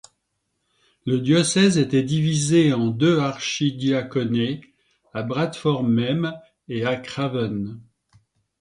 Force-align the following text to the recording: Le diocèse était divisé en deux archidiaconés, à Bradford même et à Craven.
Le 1.05 1.19
diocèse 1.19 1.77
était 1.77 2.01
divisé 2.01 2.73
en 2.73 2.87
deux 2.87 3.19
archidiaconés, 3.19 4.61
à 5.13 5.21
Bradford 5.21 5.83
même 5.83 6.33
et 6.69 6.87
à 6.87 6.95
Craven. 6.95 7.79